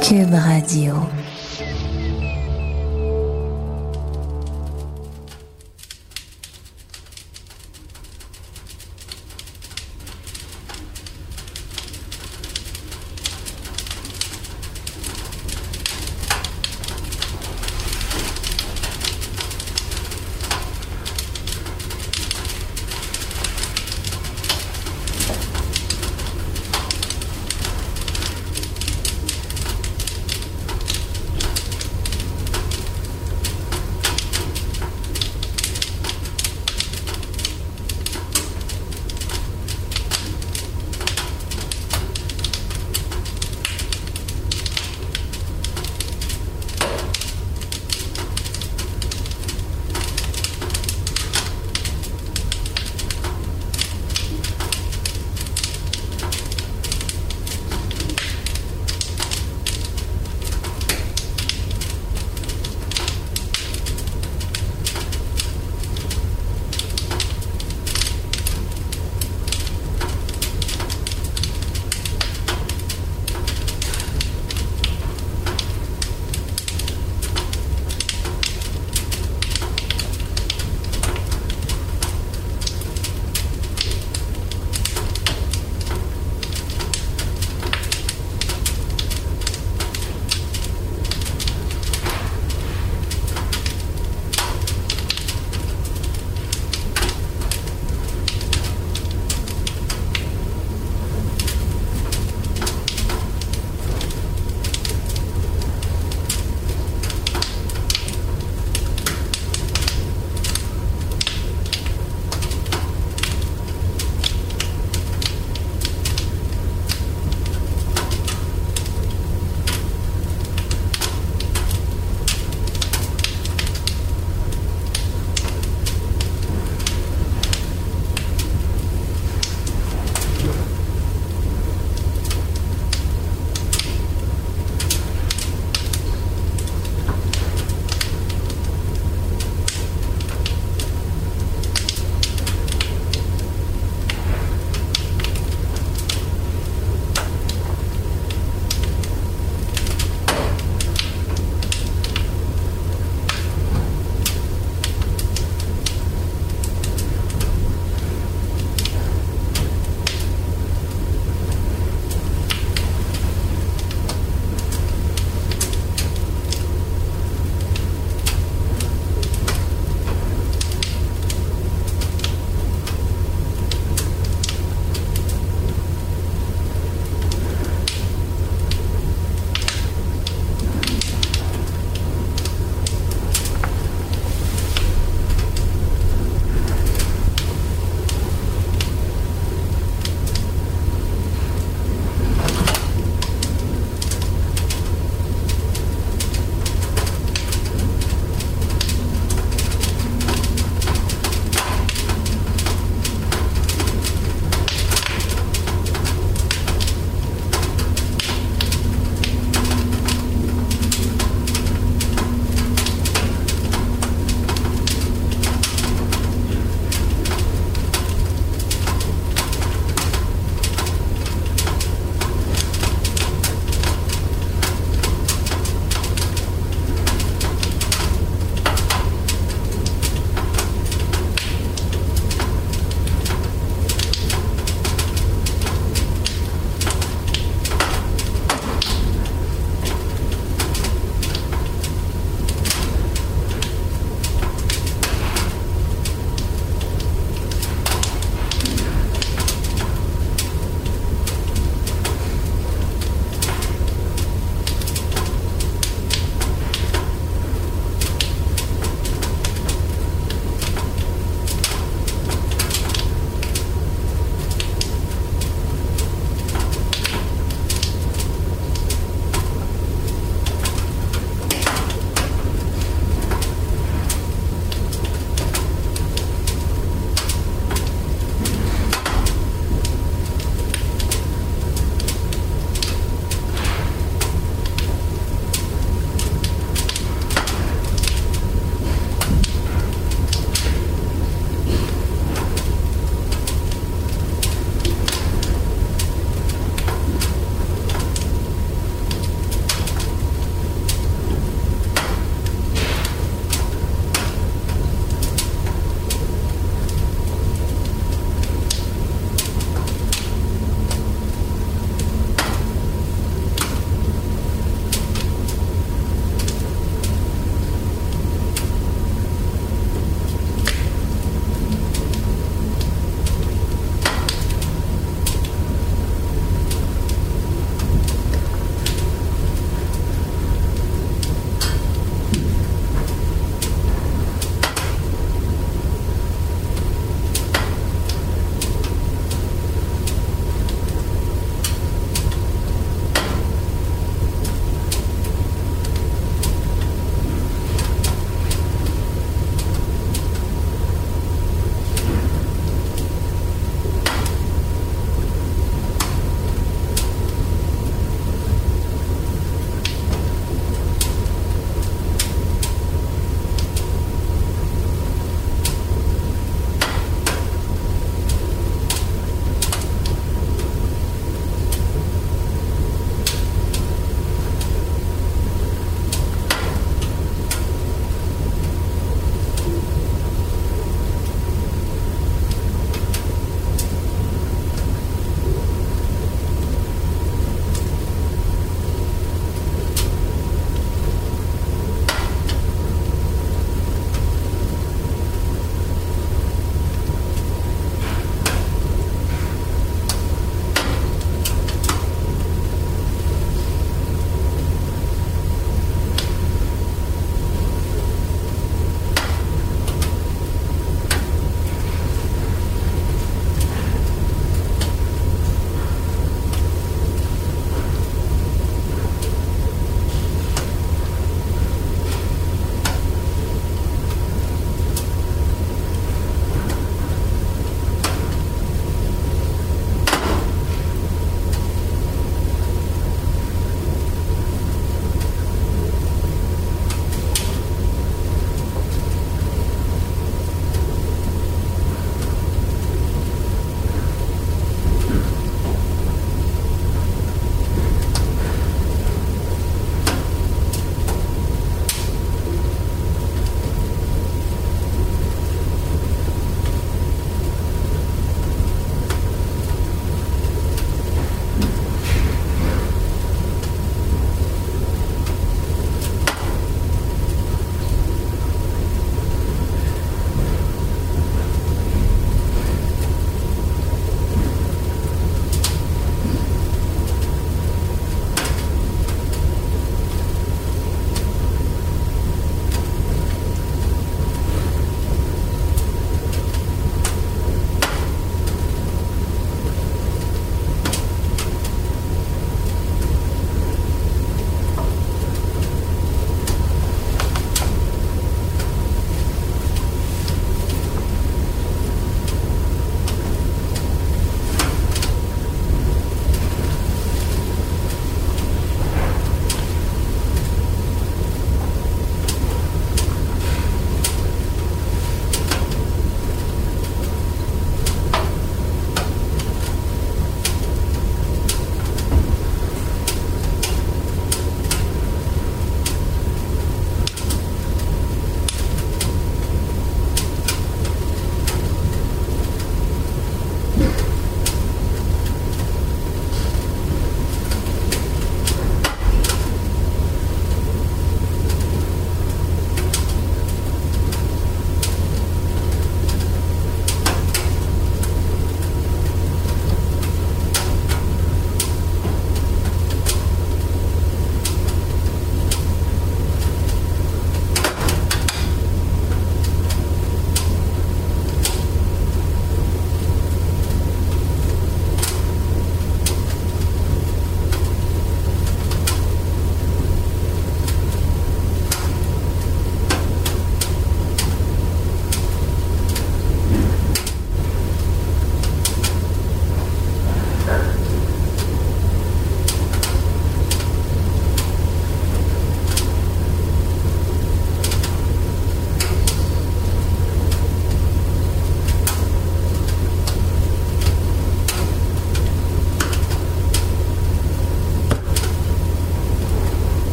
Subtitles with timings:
[0.00, 1.25] Cube Radio.